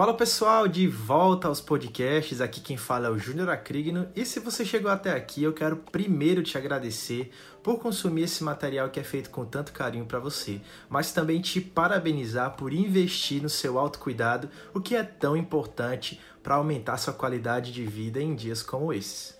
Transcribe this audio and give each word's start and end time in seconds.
Fala 0.00 0.14
pessoal, 0.14 0.66
de 0.66 0.86
volta 0.86 1.46
aos 1.46 1.60
podcasts. 1.60 2.40
Aqui 2.40 2.58
quem 2.58 2.78
fala 2.78 3.08
é 3.08 3.10
o 3.10 3.18
Júnior 3.18 3.50
Acrigno. 3.50 4.08
E 4.16 4.24
se 4.24 4.40
você 4.40 4.64
chegou 4.64 4.90
até 4.90 5.12
aqui, 5.12 5.42
eu 5.42 5.52
quero 5.52 5.76
primeiro 5.76 6.42
te 6.42 6.56
agradecer 6.56 7.30
por 7.62 7.78
consumir 7.78 8.22
esse 8.22 8.42
material 8.42 8.88
que 8.88 8.98
é 8.98 9.04
feito 9.04 9.28
com 9.28 9.44
tanto 9.44 9.74
carinho 9.74 10.06
para 10.06 10.18
você, 10.18 10.58
mas 10.88 11.12
também 11.12 11.38
te 11.42 11.60
parabenizar 11.60 12.56
por 12.56 12.72
investir 12.72 13.42
no 13.42 13.50
seu 13.50 13.78
autocuidado, 13.78 14.48
o 14.72 14.80
que 14.80 14.96
é 14.96 15.02
tão 15.02 15.36
importante 15.36 16.18
para 16.42 16.54
aumentar 16.54 16.96
sua 16.96 17.12
qualidade 17.12 17.70
de 17.70 17.84
vida 17.84 18.22
em 18.22 18.34
dias 18.34 18.62
como 18.62 18.94
esses. 18.94 19.39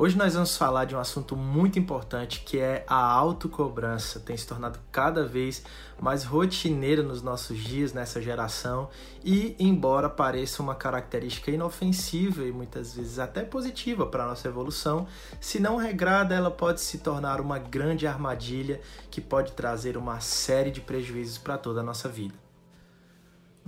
Hoje 0.00 0.16
nós 0.16 0.34
vamos 0.34 0.56
falar 0.56 0.84
de 0.84 0.94
um 0.94 1.00
assunto 1.00 1.34
muito 1.34 1.76
importante 1.76 2.44
que 2.46 2.60
é 2.60 2.84
a 2.86 2.94
autocobrança. 2.94 4.20
Tem 4.20 4.36
se 4.36 4.46
tornado 4.46 4.78
cada 4.92 5.26
vez 5.26 5.64
mais 5.98 6.22
rotineiro 6.22 7.02
nos 7.02 7.20
nossos 7.20 7.58
dias, 7.58 7.92
nessa 7.92 8.22
geração, 8.22 8.88
e 9.24 9.56
embora 9.58 10.08
pareça 10.08 10.62
uma 10.62 10.76
característica 10.76 11.50
inofensiva 11.50 12.44
e 12.44 12.52
muitas 12.52 12.94
vezes 12.94 13.18
até 13.18 13.42
positiva 13.42 14.06
para 14.06 14.22
a 14.22 14.28
nossa 14.28 14.46
evolução, 14.46 15.04
se 15.40 15.58
não 15.58 15.74
regrada, 15.74 16.32
ela 16.32 16.52
pode 16.52 16.80
se 16.80 16.98
tornar 16.98 17.40
uma 17.40 17.58
grande 17.58 18.06
armadilha 18.06 18.80
que 19.10 19.20
pode 19.20 19.50
trazer 19.50 19.96
uma 19.96 20.20
série 20.20 20.70
de 20.70 20.80
prejuízos 20.80 21.38
para 21.38 21.58
toda 21.58 21.80
a 21.80 21.82
nossa 21.82 22.08
vida. 22.08 22.47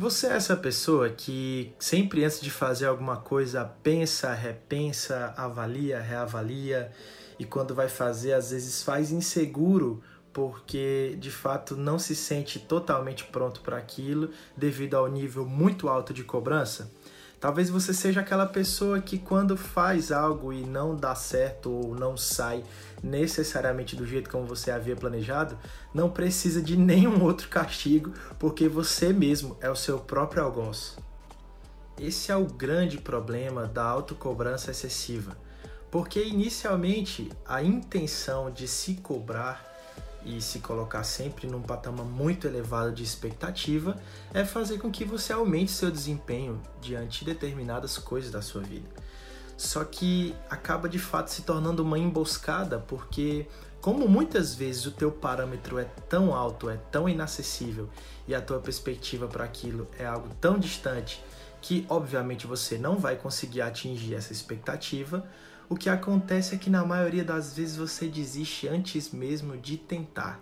Você 0.01 0.29
é 0.29 0.33
essa 0.33 0.57
pessoa 0.57 1.11
que 1.11 1.75
sempre 1.79 2.25
antes 2.25 2.41
de 2.41 2.51
fazer 2.51 2.87
alguma 2.87 3.19
coisa 3.19 3.67
pensa, 3.83 4.33
repensa, 4.33 5.35
avalia, 5.37 6.01
reavalia 6.01 6.91
e 7.39 7.45
quando 7.45 7.75
vai 7.75 7.87
fazer 7.87 8.33
às 8.33 8.51
vezes 8.51 8.83
faz 8.83 9.13
inseguro 9.13 10.03
porque 10.33 11.19
de 11.21 11.31
fato 11.31 11.77
não 11.77 11.99
se 11.99 12.17
sente 12.17 12.59
totalmente 12.59 13.25
pronto 13.25 13.61
para 13.61 13.77
aquilo 13.77 14.31
devido 14.57 14.95
ao 14.95 15.07
nível 15.07 15.45
muito 15.45 15.87
alto 15.87 16.15
de 16.15 16.25
cobrança? 16.25 16.91
Talvez 17.41 17.71
você 17.71 17.95
seja 17.95 18.21
aquela 18.21 18.45
pessoa 18.45 19.01
que 19.01 19.19
quando 19.19 19.57
faz 19.57 20.13
algo 20.13 20.53
e 20.53 20.63
não 20.63 20.95
dá 20.95 21.15
certo 21.15 21.71
ou 21.71 21.95
não 21.95 22.15
sai 22.15 22.63
necessariamente 23.03 23.97
do 23.97 24.07
jeito 24.07 24.29
como 24.29 24.45
você 24.45 24.71
havia 24.71 24.95
planejado, 24.95 25.59
não 25.95 26.11
precisa 26.11 26.61
de 26.61 26.77
nenhum 26.79 27.25
outro 27.25 27.49
castigo, 27.49 28.13
porque 28.39 28.69
você 28.69 29.11
mesmo 29.11 29.57
é 29.63 29.71
o 29.71 29.75
seu 29.75 29.99
próprio 29.99 30.43
algoz. 30.45 30.99
Esse 31.99 32.31
é 32.31 32.37
o 32.37 32.45
grande 32.45 32.99
problema 32.99 33.67
da 33.67 33.85
autocobrança 33.85 34.71
excessiva, 34.71 35.35
porque 35.91 36.23
inicialmente 36.23 37.31
a 37.47 37.63
intenção 37.63 38.51
de 38.51 38.69
se 38.69 38.97
cobrar 38.97 39.70
e 40.25 40.41
se 40.41 40.61
colocar 40.61 41.03
sempre 41.03 41.47
num 41.47 41.63
patamar 41.63 42.05
muito 42.05 42.47
elevado 42.47 42.93
de 42.93 43.03
expectativa 43.03 43.97
é 44.33 44.45
fazer 44.45 44.79
com 44.79 44.91
que 44.91 45.05
você 45.05 45.33
aumente 45.33 45.71
seu 45.71 45.91
desempenho 45.91 46.61
diante 46.81 47.21
de 47.21 47.33
determinadas 47.33 47.99
coisas 47.99 48.31
da 48.31 48.43
sua 48.43 48.63
vida. 48.63 48.89
Só 49.57 49.85
que 49.85 50.35
acaba 50.49 50.89
de 50.89 50.99
fato 50.99 51.31
se 51.31 51.43
tornando 51.43 51.83
uma 51.83 51.99
emboscada 51.99 52.79
porque 52.79 53.47
como 53.81 54.07
muitas 54.07 54.55
vezes 54.55 54.85
o 54.87 54.91
teu 54.91 55.11
parâmetro 55.11 55.79
é 55.79 55.85
tão 55.85 56.35
alto, 56.35 56.69
é 56.69 56.77
tão 56.91 57.09
inacessível 57.09 57.89
e 58.29 58.35
a 58.35 58.41
tua 58.41 58.59
perspectiva 58.59 59.27
para 59.27 59.45
aquilo 59.45 59.89
é 59.99 60.05
algo 60.05 60.29
tão 60.41 60.59
distante 60.59 61.23
que 61.63 61.87
obviamente 61.89 62.47
você 62.47 62.79
não 62.79 62.97
vai 62.97 63.17
conseguir 63.17 63.61
atingir 63.61 64.15
essa 64.15 64.33
expectativa, 64.33 65.25
o 65.71 65.77
que 65.77 65.89
acontece 65.89 66.57
é 66.57 66.59
que 66.59 66.69
na 66.69 66.85
maioria 66.85 67.23
das 67.23 67.55
vezes 67.55 67.77
você 67.77 68.09
desiste 68.09 68.67
antes 68.67 69.13
mesmo 69.13 69.57
de 69.57 69.77
tentar. 69.77 70.41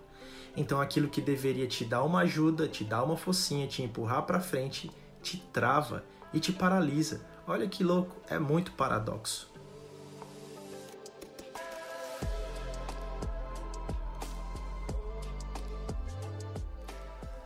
Então 0.57 0.81
aquilo 0.81 1.07
que 1.07 1.21
deveria 1.21 1.69
te 1.69 1.85
dar 1.85 2.03
uma 2.03 2.21
ajuda, 2.21 2.67
te 2.67 2.83
dar 2.83 3.05
uma 3.05 3.15
focinha, 3.15 3.67
te 3.67 3.83
empurrar 3.83 4.23
para 4.23 4.41
frente, 4.41 4.91
te 5.23 5.37
trava 5.53 6.03
e 6.33 6.41
te 6.41 6.51
paralisa. 6.51 7.21
Olha 7.47 7.69
que 7.69 7.85
louco, 7.85 8.17
é 8.31 8.39
muito 8.39 8.73
paradoxo. 8.73 9.53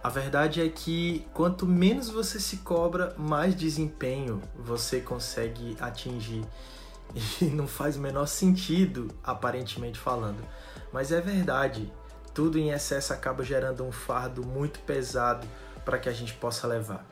A 0.05 0.09
verdade 0.09 0.61
é 0.61 0.69
que 0.69 1.27
quanto 1.35 1.67
menos 1.67 2.09
você 2.09 2.39
se 2.39 2.59
cobra, 2.59 3.13
mais 3.19 3.57
desempenho 3.57 4.41
você 4.57 5.01
consegue 5.01 5.77
atingir. 5.81 6.45
E 7.41 7.45
não 7.45 7.67
faz 7.67 7.97
o 7.97 8.01
menor 8.01 8.27
sentido, 8.27 9.09
aparentemente 9.23 9.99
falando. 9.99 10.43
Mas 10.93 11.13
é 11.13 11.21
verdade, 11.21 11.93
tudo 12.35 12.59
em 12.59 12.71
excesso 12.71 13.13
acaba 13.13 13.43
gerando 13.43 13.85
um 13.85 13.93
fardo 13.93 14.47
muito 14.47 14.81
pesado 14.81 15.47
para 15.85 15.99
que 15.99 16.09
a 16.09 16.13
gente 16.13 16.35
possa 16.35 16.67
levar. 16.67 17.07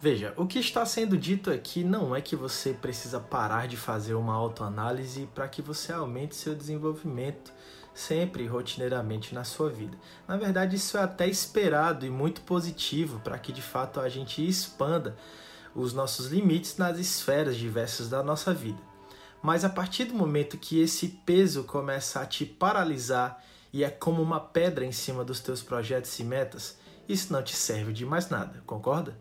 Veja, 0.00 0.34
o 0.36 0.46
que 0.46 0.58
está 0.58 0.84
sendo 0.84 1.16
dito 1.16 1.50
aqui 1.50 1.82
não 1.82 2.14
é 2.14 2.20
que 2.20 2.36
você 2.36 2.74
precisa 2.74 3.18
parar 3.18 3.66
de 3.66 3.76
fazer 3.76 4.14
uma 4.14 4.34
autoanálise 4.34 5.26
para 5.34 5.48
que 5.48 5.62
você 5.62 5.92
aumente 5.92 6.36
seu 6.36 6.54
desenvolvimento 6.54 7.52
sempre 7.94 8.46
rotineiramente 8.46 9.34
na 9.34 9.42
sua 9.42 9.70
vida. 9.70 9.96
Na 10.28 10.36
verdade, 10.36 10.76
isso 10.76 10.98
é 10.98 11.02
até 11.02 11.26
esperado 11.26 12.04
e 12.04 12.10
muito 12.10 12.42
positivo 12.42 13.20
para 13.20 13.38
que 13.38 13.50
de 13.50 13.62
fato 13.62 13.98
a 13.98 14.08
gente 14.08 14.46
expanda 14.46 15.16
os 15.76 15.92
nossos 15.92 16.28
limites 16.28 16.76
nas 16.78 16.98
esferas 16.98 17.56
diversas 17.56 18.08
da 18.08 18.22
nossa 18.22 18.52
vida. 18.54 18.80
Mas 19.42 19.64
a 19.64 19.68
partir 19.68 20.06
do 20.06 20.14
momento 20.14 20.56
que 20.56 20.80
esse 20.80 21.08
peso 21.08 21.64
começa 21.64 22.20
a 22.20 22.26
te 22.26 22.46
paralisar 22.46 23.44
e 23.72 23.84
é 23.84 23.90
como 23.90 24.22
uma 24.22 24.40
pedra 24.40 24.84
em 24.84 24.92
cima 24.92 25.22
dos 25.22 25.38
teus 25.38 25.62
projetos 25.62 26.18
e 26.18 26.24
metas, 26.24 26.78
isso 27.08 27.32
não 27.32 27.42
te 27.42 27.54
serve 27.54 27.92
de 27.92 28.06
mais 28.06 28.30
nada, 28.30 28.62
concorda? 28.66 29.16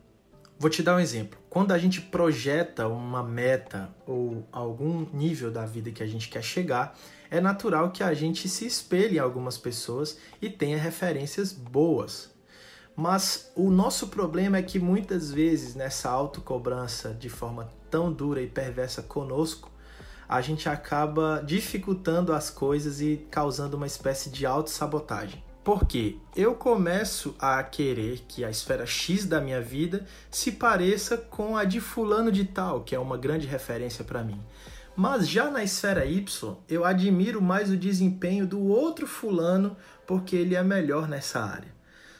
Vou 0.58 0.70
te 0.70 0.82
dar 0.82 0.96
um 0.96 1.00
exemplo. 1.00 1.38
Quando 1.50 1.74
a 1.74 1.78
gente 1.78 2.00
projeta 2.00 2.88
uma 2.88 3.22
meta 3.22 3.94
ou 4.08 4.48
algum 4.52 5.06
nível 5.12 5.52
da 5.52 5.66
vida 5.66 5.92
que 5.92 6.02
a 6.02 6.08
gente 6.08 6.30
quer 6.30 6.42
chegar, 6.42 6.98
é 7.30 7.42
natural 7.42 7.92
que 7.92 8.02
a 8.02 8.14
gente 8.14 8.48
se 8.48 8.66
espelhe 8.66 9.18
em 9.18 9.20
algumas 9.20 9.58
pessoas 9.58 10.18
e 10.42 10.50
tenha 10.50 10.78
referências 10.78 11.52
boas. 11.52 12.34
Mas 12.96 13.52
o 13.56 13.70
nosso 13.70 14.08
problema 14.08 14.58
é 14.58 14.64
que 14.64 14.80
muitas 14.80 15.32
vezes 15.32 15.76
nessa 15.76 16.10
autocobrança 16.10 17.14
de 17.14 17.30
forma 17.30 17.70
tão 17.92 18.12
dura 18.12 18.42
e 18.42 18.48
perversa 18.48 19.02
conosco, 19.04 19.70
a 20.28 20.42
gente 20.42 20.70
acaba 20.70 21.44
dificultando 21.46 22.34
as 22.34 22.50
coisas 22.50 23.02
e 23.02 23.28
causando 23.30 23.76
uma 23.78 23.86
espécie 23.86 24.30
de 24.30 24.46
autossabotagem. 24.46 25.44
Porque 25.64 26.18
eu 26.36 26.56
começo 26.56 27.36
a 27.40 27.62
querer 27.64 28.20
que 28.28 28.46
a 28.46 28.50
esfera 28.50 28.86
X 28.86 29.26
da 29.26 29.42
minha 29.42 29.60
vida 29.60 30.06
se 30.30 30.52
pareça 30.52 31.18
com 31.18 31.58
a 31.58 31.64
de 31.64 31.82
fulano 31.82 32.32
de 32.32 32.46
tal, 32.46 32.84
que 32.84 32.96
é 32.96 33.00
uma 33.00 33.18
grande 33.18 33.48
referência 33.48 34.06
para 34.06 34.24
mim. 34.24 34.40
Mas 34.96 35.28
já 35.28 35.50
na 35.50 35.64
esfera 35.64 36.06
Y, 36.06 36.56
eu 36.70 36.86
admiro 36.86 37.42
mais 37.42 37.70
o 37.70 37.76
desempenho 37.76 38.46
do 38.46 38.64
outro 38.64 39.06
fulano 39.06 39.76
porque 40.06 40.36
ele 40.36 40.56
é 40.56 40.64
melhor 40.64 41.08
nessa 41.08 41.42
área. 41.42 41.75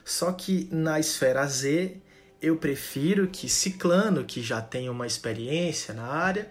Só 0.06 0.32
que 0.32 0.70
na 0.72 1.00
esfera 1.00 1.46
Z, 1.48 1.98
eu 2.40 2.56
prefiro 2.58 3.28
que 3.28 3.50
Ciclano, 3.50 4.24
que 4.24 4.40
já 4.40 4.62
tem 4.62 4.88
uma 4.88 5.08
experiência 5.08 5.96
na 5.96 6.06
área, 6.06 6.48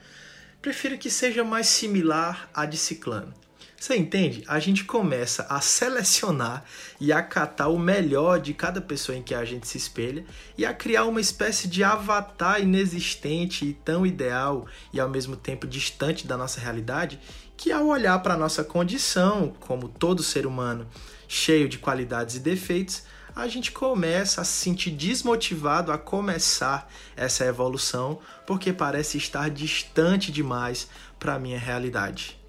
prefiro 0.60 0.98
que 0.98 1.08
seja 1.08 1.44
mais 1.44 1.68
similar 1.68 2.50
à 2.52 2.66
de 2.66 2.76
Ciclano. 2.76 3.32
Você 3.78 3.96
entende? 3.96 4.42
A 4.48 4.58
gente 4.58 4.82
começa 4.84 5.46
a 5.48 5.60
selecionar 5.60 6.64
e 6.98 7.12
a 7.12 7.22
catar 7.22 7.68
o 7.68 7.78
melhor 7.78 8.40
de 8.40 8.54
cada 8.54 8.80
pessoa 8.80 9.16
em 9.16 9.22
que 9.22 9.34
a 9.34 9.44
gente 9.44 9.68
se 9.68 9.76
espelha 9.76 10.24
e 10.56 10.64
a 10.64 10.72
criar 10.72 11.04
uma 11.04 11.20
espécie 11.20 11.68
de 11.68 11.84
avatar 11.84 12.60
inexistente 12.60 13.66
e 13.66 13.74
tão 13.74 14.06
ideal 14.06 14.66
e 14.92 14.98
ao 14.98 15.08
mesmo 15.08 15.36
tempo 15.36 15.66
distante 15.66 16.26
da 16.26 16.36
nossa 16.36 16.60
realidade 16.60 17.20
que 17.56 17.70
ao 17.70 17.86
olhar 17.86 18.18
para 18.20 18.34
a 18.34 18.38
nossa 18.38 18.64
condição, 18.64 19.54
como 19.60 19.88
todo 19.88 20.22
ser 20.22 20.46
humano, 20.46 20.88
cheio 21.28 21.68
de 21.68 21.78
qualidades 21.78 22.36
e 22.36 22.40
defeitos, 22.40 23.02
a 23.34 23.48
gente 23.48 23.72
começa 23.72 24.40
a 24.40 24.44
se 24.44 24.52
sentir 24.52 24.90
desmotivado 24.92 25.90
a 25.90 25.98
começar 25.98 26.88
essa 27.16 27.44
evolução 27.44 28.20
porque 28.46 28.72
parece 28.72 29.18
estar 29.18 29.50
distante 29.50 30.30
demais 30.30 30.88
para 31.18 31.34
a 31.34 31.38
minha 31.38 31.58
realidade. 31.58 32.40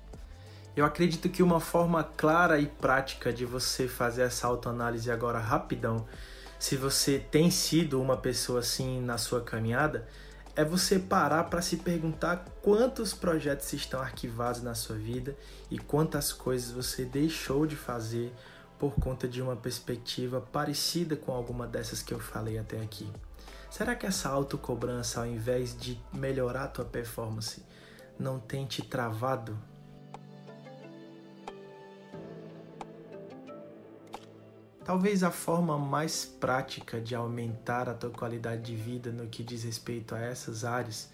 Eu 0.76 0.86
acredito 0.86 1.30
que 1.30 1.42
uma 1.42 1.60
forma 1.60 2.04
clara 2.04 2.60
e 2.60 2.68
prática 2.68 3.34
de 3.34 3.46
você 3.46 3.88
fazer 3.88 4.24
essa 4.24 4.46
autoanálise 4.46 5.10
agora 5.10 5.40
rapidão, 5.40 6.06
se 6.60 6.76
você 6.76 7.18
tem 7.18 7.50
sido 7.50 8.02
uma 8.02 8.18
pessoa 8.18 8.60
assim 8.60 9.02
na 9.02 9.18
sua 9.18 9.42
caminhada, 9.42 10.08
é 10.56 10.64
você 10.64 11.00
parar 11.00 11.46
para 11.46 11.62
se 11.62 11.78
perguntar 11.78 12.46
quantos 12.62 13.14
projetos 13.14 13.72
estão 13.74 14.02
arquivados 14.02 14.62
na 14.62 14.76
sua 14.76 14.96
vida 14.96 15.36
e 15.70 15.78
quantas 15.78 16.32
coisas 16.32 16.72
você 16.72 17.04
deixou 17.04 17.66
de 17.66 17.76
fazer 17.76 18.34
por 18.78 18.96
conta 18.96 19.28
de 19.28 19.42
uma 19.42 19.56
perspectiva 19.56 20.42
parecida 20.42 21.16
com 21.16 21.32
alguma 21.32 21.68
dessas 21.68 22.02
que 22.02 22.14
eu 22.14 22.20
falei 22.20 22.58
até 22.58 22.82
aqui. 22.82 23.12
Será 23.70 23.96
que 23.96 24.06
essa 24.06 24.30
autocobrança, 24.30 25.20
ao 25.20 25.28
invés 25.28 25.78
de 25.78 26.00
melhorar 26.14 26.66
a 26.66 26.68
tua 26.68 26.86
performance, 26.86 27.64
não 28.18 28.40
tem 28.40 28.66
te 28.66 28.82
travado 28.82 29.58
Talvez 34.86 35.24
a 35.24 35.32
forma 35.32 35.80
mais 35.80 36.26
prática 36.26 37.02
de 37.02 37.16
aumentar 37.16 37.90
a 37.90 37.96
tua 37.96 38.12
qualidade 38.12 38.62
de 38.62 38.76
vida 38.76 39.12
no 39.12 39.26
que 39.26 39.44
diz 39.44 39.64
respeito 39.64 40.14
a 40.14 40.20
essas 40.20 40.64
áreas 40.64 41.10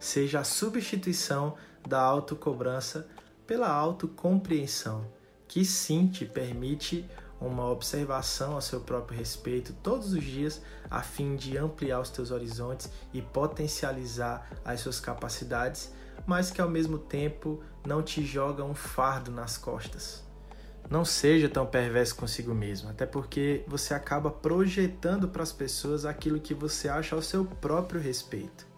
seja 0.00 0.40
a 0.40 0.44
substituição 0.44 1.54
da 1.86 2.00
autocobrança 2.00 3.06
pela 3.46 3.68
autocompreensão, 3.68 5.06
que 5.52 5.66
sim 5.66 6.06
te 6.06 6.24
permite 6.24 7.06
uma 7.38 7.68
observação 7.68 8.56
a 8.56 8.62
seu 8.62 8.80
próprio 8.80 9.18
respeito 9.18 9.74
todos 9.82 10.14
os 10.14 10.24
dias, 10.24 10.62
a 10.90 11.02
fim 11.02 11.36
de 11.36 11.58
ampliar 11.58 12.00
os 12.00 12.08
teus 12.08 12.30
horizontes 12.30 12.90
e 13.12 13.20
potencializar 13.20 14.50
as 14.64 14.80
suas 14.80 14.98
capacidades, 14.98 15.92
mas 16.24 16.50
que 16.50 16.62
ao 16.62 16.70
mesmo 16.70 16.96
tempo 16.96 17.62
não 17.86 18.02
te 18.02 18.24
joga 18.24 18.64
um 18.64 18.74
fardo 18.74 19.30
nas 19.30 19.58
costas. 19.58 20.24
Não 20.88 21.04
seja 21.04 21.50
tão 21.50 21.66
perverso 21.66 22.16
consigo 22.16 22.54
mesmo, 22.54 22.88
até 22.88 23.04
porque 23.04 23.62
você 23.66 23.92
acaba 23.92 24.30
projetando 24.30 25.28
para 25.28 25.42
as 25.42 25.52
pessoas 25.52 26.06
aquilo 26.06 26.40
que 26.40 26.54
você 26.54 26.88
acha 26.88 27.14
ao 27.14 27.20
seu 27.20 27.44
próprio 27.44 28.00
respeito. 28.00 28.71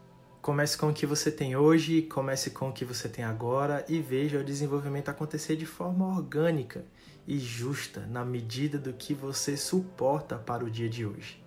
Comece 0.45 0.77
com 0.77 0.91
o 0.91 0.93
que 0.93 1.07
você 1.07 1.31
tem 1.31 1.57
hoje, 1.57 2.03
comece 2.03 2.51
com 2.51 2.69
o 2.69 2.73
que 2.75 2.85
você 2.85 3.09
tem 3.09 3.25
agora 3.25 3.83
e 3.89 3.99
veja 3.99 4.41
o 4.41 4.45
desenvolvimento 4.45 5.09
acontecer 5.09 5.57
de 5.57 5.65
forma 5.65 6.07
orgânica 6.07 6.85
e 7.27 7.39
justa 7.39 8.01
na 8.01 8.27
medida 8.27 8.77
do 8.77 8.93
que 8.93 9.15
você 9.15 9.57
suporta 9.57 10.37
para 10.37 10.63
o 10.63 10.71
dia 10.71 10.87
de 10.87 11.07
hoje. 11.07 11.43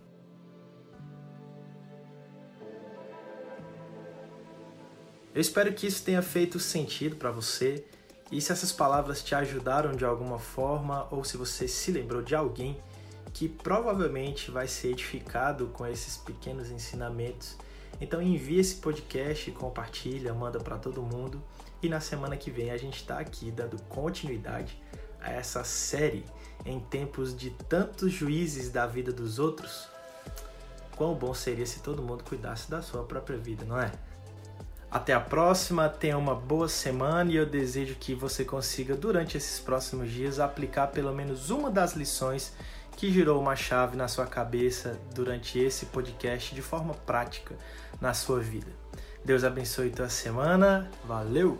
Eu 5.31 5.41
espero 5.41 5.71
que 5.73 5.85
isso 5.85 6.03
tenha 6.03 6.23
feito 6.23 6.59
sentido 6.59 7.17
para 7.17 7.29
você 7.29 7.85
e 8.31 8.41
se 8.41 8.51
essas 8.51 8.71
palavras 8.71 9.21
te 9.21 9.35
ajudaram 9.35 9.91
de 9.91 10.05
alguma 10.05 10.39
forma 10.39 11.07
ou 11.11 11.23
se 11.23 11.37
você 11.37 11.67
se 11.67 11.91
lembrou 11.91 12.23
de 12.23 12.33
alguém 12.33 12.75
que 13.31 13.47
provavelmente 13.47 14.49
vai 14.49 14.67
ser 14.67 14.87
edificado 14.87 15.67
com 15.67 15.85
esses 15.85 16.17
pequenos 16.17 16.71
ensinamentos, 16.71 17.55
então 17.99 18.21
envie 18.21 18.59
esse 18.59 18.75
podcast, 18.75 19.51
compartilha, 19.51 20.33
manda 20.33 20.59
para 20.59 20.77
todo 20.77 21.01
mundo 21.01 21.41
e 21.81 21.89
na 21.89 21.99
semana 21.99 22.37
que 22.37 22.51
vem 22.51 22.71
a 22.71 22.77
gente 22.77 22.97
está 22.97 23.19
aqui 23.19 23.51
dando 23.51 23.81
continuidade 23.83 24.81
a 25.21 25.31
essa 25.31 25.63
série 25.63 26.23
em 26.65 26.79
tempos 26.79 27.35
de 27.35 27.49
tantos 27.49 28.11
juízes 28.11 28.69
da 28.69 28.85
vida 28.85 29.11
dos 29.11 29.39
outros. 29.39 29.87
Quão 30.95 31.13
bom 31.13 31.33
seria 31.33 31.65
se 31.65 31.79
todo 31.79 32.01
mundo 32.01 32.23
cuidasse 32.23 32.69
da 32.69 32.81
sua 32.81 33.03
própria 33.03 33.37
vida, 33.37 33.63
não 33.65 33.79
é? 33.79 33.91
Até 34.89 35.13
a 35.13 35.19
próxima, 35.19 35.89
tenha 35.89 36.17
uma 36.17 36.33
boa 36.33 36.69
semana 36.69 37.31
e 37.31 37.35
eu 37.35 37.45
desejo 37.45 37.95
que 37.95 38.15
você 38.15 38.45
consiga, 38.45 38.95
durante 38.95 39.35
esses 39.35 39.59
próximos 39.59 40.09
dias, 40.09 40.39
aplicar 40.39 40.87
pelo 40.87 41.13
menos 41.13 41.49
uma 41.49 41.69
das 41.69 41.93
lições 41.93 42.53
que 42.95 43.11
girou 43.11 43.39
uma 43.39 43.55
chave 43.55 43.95
na 43.95 44.07
sua 44.07 44.25
cabeça 44.25 44.97
durante 45.13 45.59
esse 45.59 45.85
podcast 45.87 46.55
de 46.55 46.61
forma 46.61 46.93
prática 46.93 47.55
na 48.01 48.13
sua 48.13 48.39
vida. 48.39 48.71
Deus 49.23 49.43
abençoe 49.43 49.89
tua 49.89 50.09
semana. 50.09 50.89
Valeu! 51.05 51.57